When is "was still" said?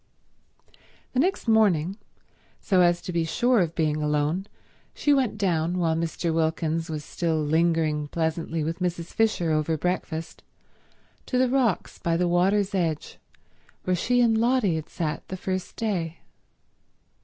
6.89-7.39